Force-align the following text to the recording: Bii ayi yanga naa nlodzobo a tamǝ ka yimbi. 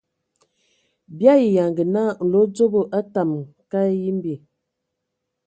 Bii 1.17 1.29
ayi 1.33 1.55
yanga 1.57 1.83
naa 1.93 2.11
nlodzobo 2.23 2.79
a 2.97 2.99
tamǝ 3.13 3.39
ka 3.71 3.79
yimbi. 4.01 4.33